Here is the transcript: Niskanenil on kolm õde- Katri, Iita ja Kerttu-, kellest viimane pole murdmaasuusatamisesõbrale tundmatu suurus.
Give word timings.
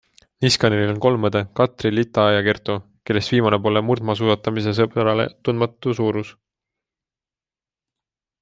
Niskanenil 0.43 0.93
on 0.93 1.01
kolm 1.05 1.27
õde- 1.27 1.41
Katri, 1.59 1.91
Iita 2.03 2.23
ja 2.35 2.39
Kerttu-, 2.47 2.77
kellest 3.09 3.33
viimane 3.35 3.59
pole 3.67 3.83
murdmaasuusatamisesõbrale 3.91 5.29
tundmatu 5.49 5.97
suurus. 6.01 6.37